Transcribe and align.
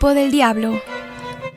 Del 0.00 0.30
Diablo. 0.30 0.80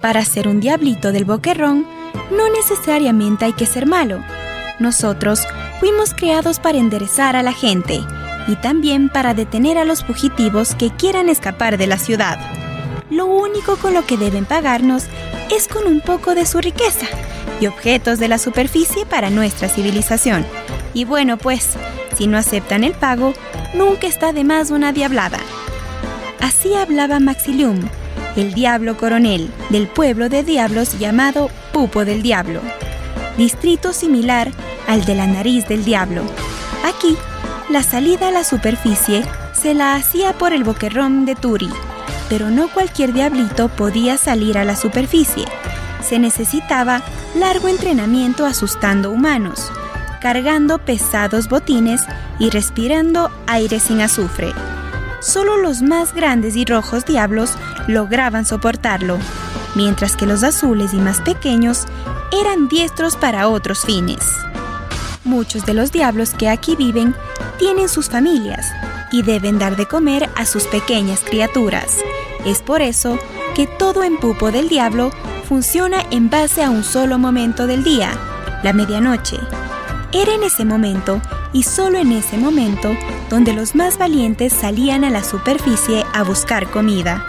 Para 0.02 0.25
ser 0.25 0.47
un 0.47 0.59
diablito 0.59 1.12
del 1.12 1.23
boquerrón, 1.23 1.86
no 2.31 2.50
necesariamente 2.50 3.46
hay 3.46 3.54
que 3.54 3.68
ser 3.68 3.86
malo. 3.86 4.23
Nosotros 4.79 5.46
fuimos 5.79 6.16
creados 6.16 6.59
para 6.59 6.80
enderezar 6.80 7.36
a 7.36 7.44
la 7.44 7.52
gente 7.54 8.02
y 8.48 8.55
también 8.55 9.09
para 9.09 9.36
detener 9.36 9.77
a 9.77 9.86
los 9.86 10.04
fugitivos 10.04 10.73
que 10.73 10.89
quieran 10.89 11.30
escapar 11.30 11.77
de 11.77 11.86
la 11.86 11.99
ciudad. 11.99 12.39
Lo 13.12 13.27
único 13.27 13.75
con 13.75 13.94
lo 13.94 14.05
que 14.05 14.17
deben 14.17 14.45
pagarnos 14.45 15.03
es 15.55 15.67
con 15.67 15.85
un 15.85 16.02
poco 16.02 16.34
de 16.34 16.48
su 16.48 16.59
riqueza 16.59 17.05
y 17.62 17.67
objetos 17.67 18.17
de 18.20 18.30
la 18.30 18.40
superficie 18.40 19.05
para 19.05 19.30
nuestra 19.30 19.67
civilización. 19.67 20.44
Y 20.95 21.05
bueno, 21.05 21.38
pues, 21.38 21.71
si 22.17 22.26
no 22.26 22.38
aceptan 22.38 22.84
el 22.84 22.94
pago, 22.94 23.34
nunca 23.76 24.08
está 24.08 24.34
de 24.34 24.44
más 24.44 24.71
una 24.71 24.91
diablada. 24.91 25.40
Así 26.40 26.73
hablaba 26.73 27.20
Maxilium, 27.20 27.81
el 28.35 28.53
diablo 28.53 28.97
coronel 28.97 29.51
del 29.69 29.88
pueblo 29.88 30.29
de 30.29 30.43
diablos 30.43 30.97
llamado 30.99 31.49
Pupo 31.73 32.05
del 32.05 32.21
Diablo, 32.21 32.61
distrito 33.38 33.93
similar 33.93 34.52
al 34.88 35.05
de 35.05 35.15
la 35.15 35.27
nariz 35.27 35.67
del 35.67 35.83
diablo. 35.83 36.23
Aquí, 36.83 37.17
la 37.69 37.83
salida 37.83 38.29
a 38.29 38.31
la 38.31 38.43
superficie 38.43 39.23
se 39.53 39.73
la 39.73 39.95
hacía 39.95 40.33
por 40.33 40.53
el 40.53 40.63
boquerrón 40.63 41.25
de 41.25 41.35
Turi, 41.35 41.69
pero 42.29 42.49
no 42.49 42.69
cualquier 42.69 43.13
diablito 43.13 43.69
podía 43.69 44.17
salir 44.17 44.57
a 44.57 44.63
la 44.63 44.75
superficie. 44.75 45.45
Se 46.07 46.19
necesitaba 46.19 47.02
largo 47.35 47.67
entrenamiento 47.67 48.45
asustando 48.45 49.11
humanos, 49.11 49.71
cargando 50.21 50.80
pesados 50.80 51.49
botines 51.49 52.02
y 52.39 52.49
respirando 52.49 53.31
aire 53.47 53.80
sin 53.80 54.02
azufre. 54.02 54.53
Solo 55.19 55.58
los 55.58 55.81
más 55.81 56.14
grandes 56.14 56.55
y 56.55 56.64
rojos 56.66 57.05
diablos 57.05 57.52
lograban 57.90 58.45
soportarlo, 58.45 59.18
mientras 59.76 60.16
que 60.16 60.26
los 60.26 60.44
azules 60.44 60.94
y 60.94 60.98
más 60.98 61.22
pequeños 61.22 61.86
eran 62.32 62.68
diestros 62.70 63.16
para 63.16 63.50
otros 63.50 63.84
fines. 63.84 64.20
Muchos 65.23 65.66
de 65.66 65.73
los 65.73 65.92
diablos 65.92 66.32
que 66.32 66.50
aquí 66.50 66.76
viven 66.76 67.16
tienen 67.58 67.90
sus 67.90 68.10
familias 68.10 68.72
y 69.12 69.23
deben 69.23 69.60
dar 69.60 69.76
de 69.76 69.88
comer 69.88 70.30
a 70.36 70.45
sus 70.45 70.66
pequeñas 70.67 71.22
criaturas. 71.22 71.98
Es 72.45 72.62
por 72.62 72.82
eso 72.82 73.17
que 73.56 73.67
todo 73.67 74.04
en 74.04 74.17
Pupo 74.17 74.52
del 74.52 74.70
Diablo 74.70 75.12
funciona 75.48 75.98
en 76.12 76.30
base 76.30 76.64
a 76.64 76.70
un 76.70 76.84
solo 76.84 77.17
momento 77.17 77.67
del 77.67 77.84
día, 77.84 78.12
la 78.64 78.72
medianoche. 78.72 79.38
Era 80.12 80.34
en 80.34 80.44
ese 80.44 80.64
momento 80.64 81.22
y 81.54 81.64
solo 81.64 81.98
en 81.98 82.12
ese 82.12 82.38
momento 82.38 82.95
donde 83.30 83.54
los 83.54 83.76
más 83.76 83.98
valientes 83.98 84.54
salían 84.54 85.04
a 85.04 85.10
la 85.10 85.23
superficie 85.23 86.06
a 86.14 86.23
buscar 86.23 86.70
comida, 86.70 87.26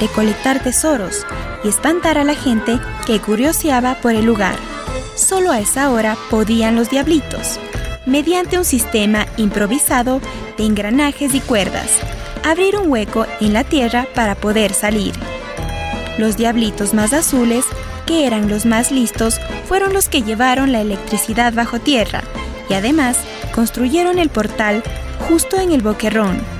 recolectar 0.00 0.62
tesoros 0.62 1.26
y 1.62 1.68
espantar 1.68 2.18
a 2.18 2.24
la 2.24 2.34
gente 2.34 2.78
que 3.06 3.20
curioseaba 3.20 3.96
por 3.96 4.14
el 4.14 4.24
lugar. 4.24 4.56
Solo 5.14 5.52
a 5.52 5.60
esa 5.60 5.90
hora 5.90 6.16
podían 6.30 6.76
los 6.76 6.90
diablitos, 6.90 7.58
mediante 8.06 8.58
un 8.58 8.64
sistema 8.64 9.26
improvisado 9.36 10.20
de 10.58 10.66
engranajes 10.66 11.34
y 11.34 11.40
cuerdas, 11.40 11.90
abrir 12.44 12.76
un 12.76 12.90
hueco 12.90 13.26
en 13.40 13.52
la 13.52 13.64
tierra 13.64 14.06
para 14.14 14.34
poder 14.34 14.72
salir. 14.72 15.14
Los 16.18 16.36
diablitos 16.36 16.94
más 16.94 17.12
azules, 17.12 17.64
que 18.06 18.26
eran 18.26 18.48
los 18.48 18.66
más 18.66 18.92
listos, 18.92 19.40
fueron 19.66 19.92
los 19.92 20.08
que 20.08 20.22
llevaron 20.22 20.72
la 20.72 20.80
electricidad 20.80 21.52
bajo 21.54 21.80
tierra 21.80 22.22
y 22.68 22.74
además 22.74 23.16
construyeron 23.54 24.18
el 24.18 24.28
portal 24.28 24.82
justo 25.28 25.58
en 25.58 25.72
el 25.72 25.82
boquerrón. 25.82 26.53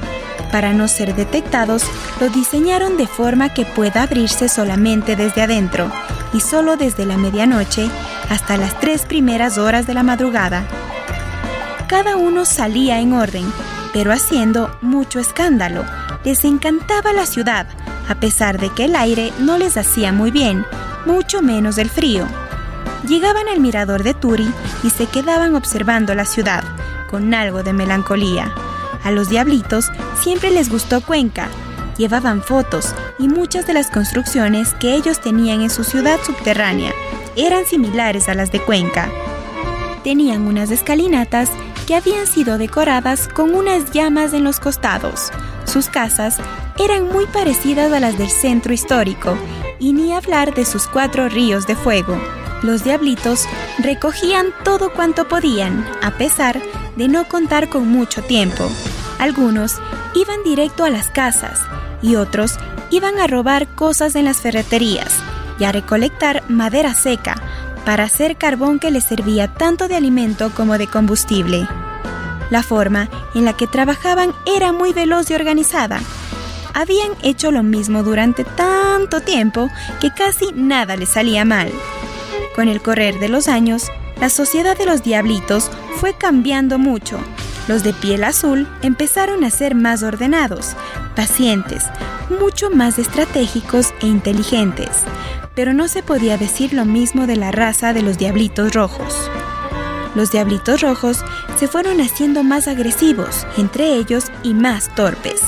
Para 0.54 0.72
no 0.72 0.86
ser 0.86 1.16
detectados, 1.16 1.82
lo 2.20 2.28
diseñaron 2.28 2.96
de 2.96 3.08
forma 3.08 3.52
que 3.52 3.64
pueda 3.64 4.04
abrirse 4.04 4.48
solamente 4.48 5.16
desde 5.16 5.42
adentro 5.42 5.90
y 6.32 6.38
solo 6.38 6.76
desde 6.76 7.04
la 7.06 7.16
medianoche 7.16 7.90
hasta 8.30 8.56
las 8.56 8.78
tres 8.78 9.04
primeras 9.04 9.58
horas 9.58 9.84
de 9.88 9.94
la 9.94 10.04
madrugada. 10.04 10.64
Cada 11.88 12.14
uno 12.14 12.44
salía 12.44 13.00
en 13.00 13.14
orden, 13.14 13.52
pero 13.92 14.12
haciendo 14.12 14.78
mucho 14.80 15.18
escándalo. 15.18 15.84
Les 16.22 16.44
encantaba 16.44 17.12
la 17.12 17.26
ciudad, 17.26 17.66
a 18.08 18.14
pesar 18.14 18.60
de 18.60 18.68
que 18.70 18.84
el 18.84 18.94
aire 18.94 19.32
no 19.40 19.58
les 19.58 19.76
hacía 19.76 20.12
muy 20.12 20.30
bien, 20.30 20.64
mucho 21.04 21.42
menos 21.42 21.78
el 21.78 21.90
frío. 21.90 22.28
Llegaban 23.08 23.48
al 23.48 23.58
mirador 23.58 24.04
de 24.04 24.14
Turi 24.14 24.48
y 24.84 24.90
se 24.90 25.06
quedaban 25.06 25.56
observando 25.56 26.14
la 26.14 26.24
ciudad, 26.24 26.62
con 27.10 27.34
algo 27.34 27.64
de 27.64 27.72
melancolía. 27.72 28.54
A 29.04 29.10
los 29.10 29.28
diablitos 29.28 29.90
siempre 30.20 30.50
les 30.50 30.70
gustó 30.70 31.00
Cuenca. 31.02 31.48
Llevaban 31.96 32.42
fotos 32.42 32.94
y 33.18 33.28
muchas 33.28 33.66
de 33.66 33.74
las 33.74 33.90
construcciones 33.90 34.74
que 34.74 34.94
ellos 34.94 35.20
tenían 35.20 35.60
en 35.60 35.70
su 35.70 35.84
ciudad 35.84 36.18
subterránea 36.24 36.92
eran 37.36 37.66
similares 37.66 38.28
a 38.28 38.34
las 38.34 38.50
de 38.50 38.60
Cuenca. 38.60 39.10
Tenían 40.02 40.46
unas 40.46 40.70
escalinatas 40.70 41.50
que 41.86 41.94
habían 41.94 42.26
sido 42.26 42.58
decoradas 42.58 43.28
con 43.28 43.54
unas 43.54 43.90
llamas 43.92 44.32
en 44.32 44.44
los 44.44 44.58
costados. 44.58 45.30
Sus 45.64 45.88
casas 45.88 46.36
eran 46.78 47.08
muy 47.08 47.26
parecidas 47.26 47.92
a 47.92 48.00
las 48.00 48.18
del 48.18 48.30
centro 48.30 48.72
histórico, 48.72 49.36
y 49.78 49.92
ni 49.92 50.12
hablar 50.14 50.54
de 50.54 50.64
sus 50.64 50.86
cuatro 50.86 51.28
ríos 51.28 51.66
de 51.66 51.76
fuego. 51.76 52.18
Los 52.62 52.84
diablitos 52.84 53.46
recogían 53.78 54.46
todo 54.64 54.92
cuanto 54.92 55.28
podían, 55.28 55.86
a 56.02 56.12
pesar 56.12 56.60
de 56.96 57.08
no 57.08 57.28
contar 57.28 57.68
con 57.68 57.88
mucho 57.88 58.22
tiempo. 58.22 58.70
Algunos 59.24 59.80
iban 60.14 60.42
directo 60.44 60.84
a 60.84 60.90
las 60.90 61.08
casas 61.08 61.62
y 62.02 62.16
otros 62.16 62.58
iban 62.90 63.18
a 63.18 63.26
robar 63.26 63.66
cosas 63.68 64.16
en 64.16 64.26
las 64.26 64.42
ferreterías 64.42 65.16
y 65.58 65.64
a 65.64 65.72
recolectar 65.72 66.42
madera 66.50 66.92
seca 66.92 67.34
para 67.86 68.04
hacer 68.04 68.36
carbón 68.36 68.78
que 68.78 68.90
les 68.90 69.04
servía 69.04 69.48
tanto 69.48 69.88
de 69.88 69.96
alimento 69.96 70.50
como 70.54 70.76
de 70.76 70.88
combustible. 70.88 71.66
La 72.50 72.62
forma 72.62 73.08
en 73.34 73.46
la 73.46 73.54
que 73.54 73.66
trabajaban 73.66 74.34
era 74.44 74.72
muy 74.72 74.92
veloz 74.92 75.30
y 75.30 75.34
organizada. 75.34 76.00
Habían 76.74 77.12
hecho 77.22 77.50
lo 77.50 77.62
mismo 77.62 78.02
durante 78.02 78.44
tanto 78.44 79.22
tiempo 79.22 79.70
que 80.02 80.10
casi 80.12 80.52
nada 80.54 80.96
les 80.96 81.08
salía 81.08 81.46
mal. 81.46 81.72
Con 82.54 82.68
el 82.68 82.82
correr 82.82 83.18
de 83.20 83.30
los 83.30 83.48
años, 83.48 83.84
la 84.20 84.28
sociedad 84.28 84.76
de 84.76 84.84
los 84.84 85.02
diablitos 85.02 85.70
fue 85.96 86.12
cambiando 86.12 86.78
mucho. 86.78 87.18
Los 87.68 87.82
de 87.82 87.92
piel 87.92 88.24
azul 88.24 88.68
empezaron 88.82 89.44
a 89.44 89.50
ser 89.50 89.74
más 89.74 90.02
ordenados, 90.02 90.76
pacientes, 91.16 91.84
mucho 92.40 92.70
más 92.70 92.98
estratégicos 92.98 93.94
e 94.00 94.06
inteligentes 94.06 94.90
pero 95.54 95.72
no 95.72 95.88
se 95.88 96.02
podía 96.02 96.36
decir 96.36 96.72
lo 96.72 96.84
mismo 96.84 97.26
de 97.26 97.36
la 97.36 97.52
raza 97.52 97.92
de 97.92 98.02
los 98.02 98.18
diablitos 98.18 98.72
rojos. 98.74 99.14
Los 100.14 100.30
diablitos 100.30 100.80
rojos 100.80 101.24
se 101.58 101.68
fueron 101.68 102.00
haciendo 102.00 102.42
más 102.42 102.68
agresivos, 102.68 103.46
entre 103.56 103.94
ellos, 103.94 104.26
y 104.42 104.54
más 104.54 104.94
torpes. 104.94 105.40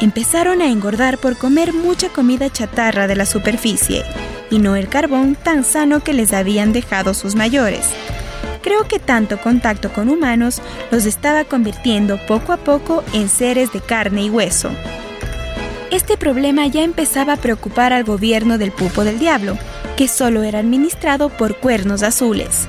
Empezaron 0.00 0.60
a 0.62 0.70
engordar 0.70 1.18
por 1.18 1.36
comer 1.36 1.72
mucha 1.72 2.08
comida 2.08 2.50
chatarra 2.50 3.06
de 3.06 3.16
la 3.16 3.26
superficie, 3.26 4.02
y 4.50 4.58
no 4.58 4.76
el 4.76 4.88
carbón 4.88 5.34
tan 5.34 5.64
sano 5.64 6.00
que 6.00 6.14
les 6.14 6.32
habían 6.32 6.72
dejado 6.72 7.14
sus 7.14 7.34
mayores. 7.34 7.86
Creo 8.64 8.88
que 8.88 8.98
tanto 8.98 9.38
contacto 9.38 9.92
con 9.92 10.08
humanos 10.08 10.62
los 10.90 11.04
estaba 11.04 11.44
convirtiendo 11.44 12.18
poco 12.26 12.50
a 12.54 12.56
poco 12.56 13.04
en 13.12 13.28
seres 13.28 13.70
de 13.74 13.82
carne 13.82 14.22
y 14.22 14.30
hueso. 14.30 14.70
Este 15.90 16.16
problema 16.16 16.66
ya 16.66 16.82
empezaba 16.82 17.34
a 17.34 17.36
preocupar 17.36 17.92
al 17.92 18.04
gobierno 18.04 18.56
del 18.56 18.72
Pupo 18.72 19.04
del 19.04 19.18
Diablo, 19.18 19.58
que 19.98 20.08
solo 20.08 20.42
era 20.42 20.60
administrado 20.60 21.28
por 21.28 21.58
cuernos 21.58 22.02
azules. 22.02 22.66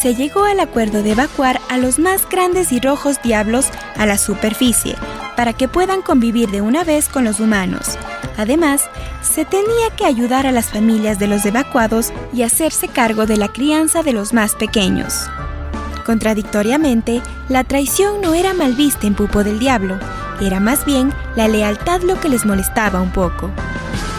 Se 0.00 0.14
llegó 0.14 0.44
al 0.44 0.60
acuerdo 0.60 1.02
de 1.02 1.12
evacuar 1.12 1.60
a 1.68 1.76
los 1.76 1.98
más 1.98 2.28
grandes 2.28 2.70
y 2.70 2.78
rojos 2.78 3.20
diablos 3.20 3.70
a 3.96 4.06
la 4.06 4.18
superficie, 4.18 4.94
para 5.36 5.52
que 5.52 5.68
puedan 5.68 6.02
convivir 6.02 6.50
de 6.50 6.60
una 6.60 6.82
vez 6.84 7.08
con 7.08 7.24
los 7.24 7.40
humanos. 7.40 7.98
Además, 8.36 8.82
se 9.22 9.44
tenía 9.44 9.90
que 9.96 10.04
ayudar 10.04 10.46
a 10.46 10.52
las 10.52 10.70
familias 10.70 11.18
de 11.18 11.26
los 11.26 11.44
evacuados 11.44 12.12
y 12.32 12.42
hacerse 12.42 12.88
cargo 12.88 13.26
de 13.26 13.36
la 13.36 13.48
crianza 13.48 14.02
de 14.02 14.12
los 14.12 14.32
más 14.32 14.54
pequeños. 14.54 15.28
Contradictoriamente, 16.04 17.20
la 17.48 17.64
traición 17.64 18.20
no 18.20 18.34
era 18.34 18.54
mal 18.54 18.74
vista 18.74 19.06
en 19.06 19.14
Pupo 19.14 19.42
del 19.42 19.58
Diablo, 19.58 19.98
era 20.40 20.60
más 20.60 20.84
bien 20.84 21.12
la 21.34 21.48
lealtad 21.48 22.02
lo 22.02 22.20
que 22.20 22.28
les 22.28 22.44
molestaba 22.44 23.00
un 23.00 23.10
poco. 23.10 23.50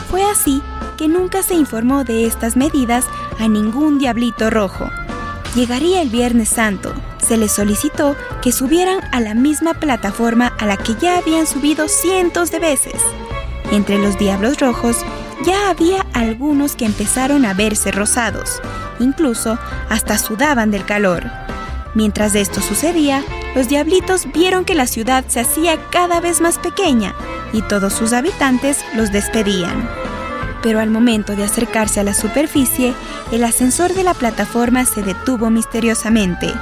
Fue 0.10 0.24
así 0.24 0.62
que 0.98 1.08
nunca 1.08 1.44
se 1.44 1.54
informó 1.54 2.04
de 2.04 2.26
estas 2.26 2.58
medidas 2.58 3.06
a 3.40 3.48
ningún 3.48 4.00
diablito 4.00 4.50
rojo. 4.50 4.90
Llegaría 5.56 6.02
el 6.02 6.10
Viernes 6.10 6.50
Santo. 6.50 6.94
Se 7.28 7.38
les 7.38 7.52
solicitó 7.52 8.16
que 8.42 8.52
subieran 8.52 9.00
a 9.12 9.20
la 9.20 9.34
misma 9.34 9.74
plataforma 9.74 10.54
a 10.58 10.66
la 10.66 10.78
que 10.78 10.96
ya 10.96 11.18
habían 11.18 11.46
subido 11.46 11.88
cientos 11.88 12.52
de 12.52 12.60
veces. 12.60 13.02
Entre 13.72 13.98
los 13.98 14.18
diablos 14.18 14.60
rojos 14.60 14.98
ya 15.46 15.70
había 15.70 16.06
algunos 16.14 16.76
que 16.76 16.86
empezaron 16.86 17.46
a 17.46 17.54
verse 17.54 17.92
rosados, 17.92 18.62
incluso 19.00 19.60
hasta 19.90 20.18
sudaban 20.18 20.72
del 20.72 20.86
calor. 20.86 21.30
Mientras 21.96 22.34
esto 22.36 22.62
sucedía, 22.62 23.24
los 23.56 23.68
diablitos 23.68 24.32
vieron 24.34 24.64
que 24.66 24.76
la 24.76 24.88
ciudad 24.88 25.26
se 25.28 25.40
hacía 25.42 25.78
cada 25.90 26.22
vez 26.22 26.42
más 26.42 26.58
pequeña 26.60 27.14
y 27.52 27.62
todos 27.62 27.92
sus 27.94 28.14
habitantes 28.14 28.86
los 28.96 29.12
despedían. 29.12 29.90
pero 30.64 30.80
al 30.80 30.90
momento 30.90 31.36
de 31.36 31.44
acercarse 31.44 32.00
a 32.00 32.04
la 32.04 32.14
superficie, 32.14 32.94
el 33.32 33.44
ascensor 33.44 33.94
de 33.94 34.04
la 34.04 34.14
plataforma 34.14 34.84
se 34.86 35.02
detuvo 35.02 35.50
misteriosamente. 35.50 36.54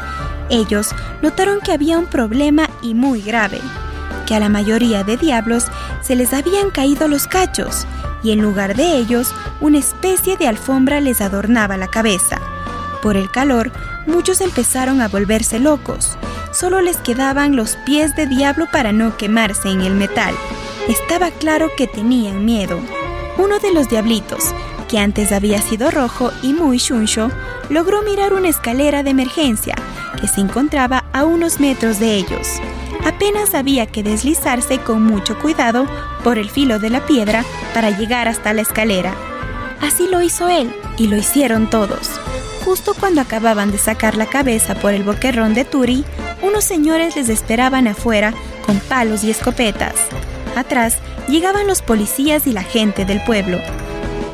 Ellos 0.50 0.94
notaron 1.22 1.60
que 1.60 1.72
había 1.72 1.98
un 1.98 2.06
problema 2.06 2.70
y 2.82 2.94
muy 2.94 3.22
grave, 3.22 3.60
que 4.26 4.36
a 4.36 4.40
la 4.40 4.50
mayoría 4.50 5.04
de 5.04 5.18
diablos 5.18 5.66
se 6.02 6.16
les 6.16 6.34
habían 6.34 6.70
caído 6.70 7.08
los 7.08 7.28
cachos 7.28 7.88
y 8.24 8.32
en 8.32 8.42
lugar 8.42 8.76
de 8.76 8.98
ellos 8.98 9.34
una 9.62 9.78
especie 9.78 10.36
de 10.38 10.48
alfombra 10.48 11.00
les 11.00 11.22
adornaba 11.22 11.78
la 11.78 11.88
cabeza. 11.88 12.40
Por 13.02 13.18
el 13.18 13.30
calor, 13.30 13.72
muchos 14.08 14.42
empezaron 14.42 15.02
a 15.02 15.08
volverse 15.08 15.60
locos. 15.60 16.18
Solo 16.52 16.82
les 16.82 16.98
quedaban 16.98 17.56
los 17.56 17.76
pies 17.86 18.16
de 18.16 18.26
diablo 18.26 18.68
para 18.72 18.92
no 18.92 19.16
quemarse 19.18 19.70
en 19.70 19.82
el 19.82 19.94
metal. 19.94 20.34
Estaba 20.88 21.30
claro 21.30 21.70
que 21.78 21.86
tenían 21.86 22.46
miedo. 22.46 22.80
Uno 23.38 23.60
de 23.60 23.74
los 23.74 23.90
diablitos, 23.90 24.56
que 24.88 24.98
antes 24.98 25.32
había 25.32 25.62
sido 25.62 25.92
rojo 25.92 26.32
y 26.42 26.54
muy 26.54 26.80
chuncho, 26.80 27.30
logró 27.70 28.02
mirar 28.02 28.34
una 28.34 28.50
escalera 28.50 29.04
de 29.04 29.12
emergencia 29.12 29.76
que 30.16 30.28
se 30.28 30.42
encontraba 30.42 31.06
a 31.14 31.26
unos 31.26 31.60
metros 31.60 32.00
de 32.00 32.16
ellos. 32.16 32.60
Apenas 33.06 33.54
había 33.54 33.86
que 33.86 34.04
deslizarse 34.04 34.80
con 34.80 35.04
mucho 35.04 35.38
cuidado 35.40 35.86
por 36.24 36.38
el 36.38 36.50
filo 36.50 36.80
de 36.80 36.90
la 36.90 37.06
piedra 37.06 37.44
para 37.74 37.92
llegar 37.92 38.28
hasta 38.28 38.54
la 38.54 38.62
escalera. 38.62 39.14
Así 39.82 40.08
lo 40.08 40.22
hizo 40.22 40.50
él 40.50 40.74
y 40.98 41.08
lo 41.08 41.18
hicieron 41.18 41.70
todos. 41.70 42.10
Justo 42.64 42.96
cuando 43.00 43.22
acababan 43.22 43.72
de 43.72 43.78
sacar 43.78 44.18
la 44.18 44.26
cabeza 44.26 44.74
por 44.74 44.94
el 44.94 45.04
boquerrón 45.04 45.54
de 45.54 45.66
Turi, 45.66 46.04
unos 46.42 46.64
señores 46.64 47.16
les 47.16 47.30
esperaban 47.30 47.88
afuera 47.88 48.34
con 48.66 48.80
palos 48.80 49.24
y 49.24 49.30
escopetas. 49.30 49.94
Atrás 50.56 50.98
llegaban 51.28 51.68
los 51.68 51.84
policías 51.84 52.48
y 52.48 52.54
la 52.54 52.64
gente 52.64 53.06
del 53.06 53.24
pueblo. 53.24 53.60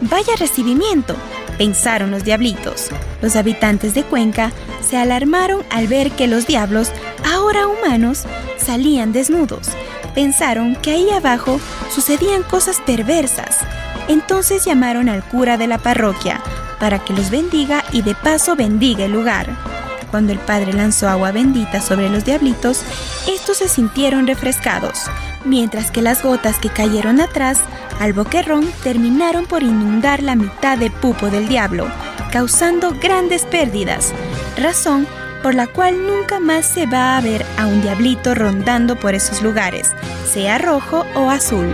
Vaya 0.01 0.33
recibimiento, 0.39 1.15
pensaron 1.61 2.09
los 2.09 2.23
diablitos. 2.23 2.89
Los 3.21 3.35
habitantes 3.35 3.93
de 3.93 4.01
Cuenca 4.01 4.51
se 4.81 4.97
alarmaron 4.97 5.63
al 5.69 5.85
ver 5.85 6.09
que 6.09 6.25
los 6.25 6.47
diablos, 6.47 6.91
ahora 7.23 7.67
humanos, 7.67 8.23
salían 8.57 9.11
desnudos. 9.11 9.67
Pensaron 10.15 10.75
que 10.75 10.89
ahí 10.89 11.11
abajo 11.11 11.59
sucedían 11.93 12.41
cosas 12.41 12.81
perversas. 12.83 13.59
Entonces 14.07 14.65
llamaron 14.65 15.07
al 15.07 15.23
cura 15.23 15.55
de 15.57 15.67
la 15.67 15.77
parroquia 15.77 16.41
para 16.79 16.97
que 16.97 17.13
los 17.13 17.29
bendiga 17.29 17.83
y 17.91 18.01
de 18.01 18.15
paso 18.15 18.55
bendiga 18.55 19.05
el 19.05 19.11
lugar. 19.11 19.55
Cuando 20.09 20.33
el 20.33 20.39
padre 20.39 20.73
lanzó 20.73 21.09
agua 21.09 21.31
bendita 21.31 21.79
sobre 21.79 22.09
los 22.09 22.25
diablitos, 22.25 22.81
estos 23.27 23.57
se 23.57 23.67
sintieron 23.67 24.27
refrescados 24.27 25.09
mientras 25.45 25.91
que 25.91 26.01
las 26.01 26.23
gotas 26.23 26.59
que 26.59 26.69
cayeron 26.69 27.19
atrás 27.21 27.59
al 27.99 28.13
boquerrón 28.13 28.69
terminaron 28.83 29.45
por 29.45 29.63
inundar 29.63 30.23
la 30.23 30.35
mitad 30.35 30.77
de 30.77 30.91
pupo 30.91 31.29
del 31.29 31.47
diablo, 31.47 31.87
causando 32.31 32.95
grandes 32.99 33.45
pérdidas, 33.45 34.13
razón 34.57 35.07
por 35.43 35.55
la 35.55 35.67
cual 35.67 36.05
nunca 36.05 36.39
más 36.39 36.65
se 36.65 36.85
va 36.85 37.17
a 37.17 37.21
ver 37.21 37.45
a 37.57 37.65
un 37.65 37.81
diablito 37.81 38.35
rondando 38.35 38.95
por 38.95 39.15
esos 39.15 39.41
lugares, 39.41 39.93
sea 40.31 40.57
rojo 40.57 41.05
o 41.15 41.29
azul. 41.29 41.73